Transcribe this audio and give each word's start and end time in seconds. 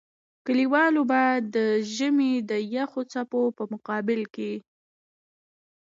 کلیوالو 0.45 1.01
به 1.09 1.21
د 1.55 1.57
ژمي 1.95 2.33
د 2.49 2.51
يخو 2.75 3.01
څپو 3.11 3.41
په 3.57 3.63
مقابل 3.73 4.21
کې. 4.35 4.53